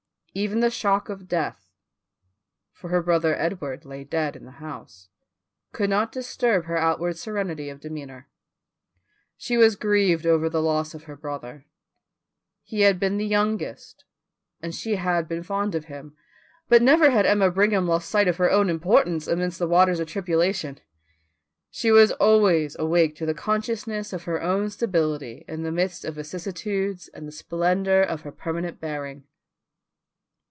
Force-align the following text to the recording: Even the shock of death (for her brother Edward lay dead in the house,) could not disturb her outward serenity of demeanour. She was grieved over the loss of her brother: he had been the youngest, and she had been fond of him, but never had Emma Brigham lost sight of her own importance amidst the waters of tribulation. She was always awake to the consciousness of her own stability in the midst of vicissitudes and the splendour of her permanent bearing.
Even 0.33 0.61
the 0.61 0.69
shock 0.69 1.09
of 1.09 1.27
death 1.27 1.73
(for 2.71 2.87
her 2.89 3.03
brother 3.03 3.35
Edward 3.35 3.83
lay 3.83 4.05
dead 4.05 4.37
in 4.37 4.45
the 4.45 4.61
house,) 4.63 5.09
could 5.73 5.89
not 5.89 6.09
disturb 6.13 6.63
her 6.67 6.77
outward 6.77 7.17
serenity 7.17 7.67
of 7.67 7.81
demeanour. 7.81 8.29
She 9.35 9.57
was 9.57 9.75
grieved 9.75 10.25
over 10.25 10.49
the 10.49 10.61
loss 10.61 10.93
of 10.93 11.03
her 11.03 11.17
brother: 11.17 11.65
he 12.63 12.79
had 12.83 12.97
been 12.97 13.17
the 13.17 13.25
youngest, 13.27 14.05
and 14.61 14.73
she 14.73 14.95
had 14.95 15.27
been 15.27 15.43
fond 15.43 15.75
of 15.75 15.83
him, 15.91 16.15
but 16.69 16.81
never 16.81 17.09
had 17.09 17.25
Emma 17.25 17.51
Brigham 17.51 17.85
lost 17.85 18.09
sight 18.09 18.29
of 18.29 18.37
her 18.37 18.49
own 18.49 18.69
importance 18.69 19.27
amidst 19.27 19.59
the 19.59 19.67
waters 19.67 19.99
of 19.99 20.07
tribulation. 20.07 20.79
She 21.69 21.91
was 21.91 22.13
always 22.13 22.77
awake 22.79 23.17
to 23.17 23.25
the 23.25 23.33
consciousness 23.33 24.13
of 24.13 24.23
her 24.23 24.41
own 24.41 24.69
stability 24.69 25.43
in 25.49 25.63
the 25.63 25.73
midst 25.73 26.05
of 26.05 26.15
vicissitudes 26.15 27.09
and 27.09 27.27
the 27.27 27.33
splendour 27.33 27.99
of 28.01 28.21
her 28.21 28.31
permanent 28.31 28.79
bearing. 28.79 29.25